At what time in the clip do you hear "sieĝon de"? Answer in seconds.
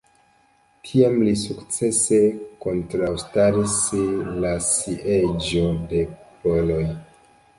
4.69-6.03